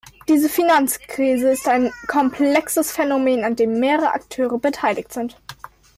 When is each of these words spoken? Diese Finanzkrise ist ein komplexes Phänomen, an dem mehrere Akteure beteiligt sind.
Diese 0.27 0.49
Finanzkrise 0.49 1.51
ist 1.51 1.67
ein 1.67 1.91
komplexes 2.07 2.91
Phänomen, 2.91 3.43
an 3.43 3.55
dem 3.55 3.79
mehrere 3.79 4.13
Akteure 4.15 4.57
beteiligt 4.57 5.13
sind. 5.13 5.37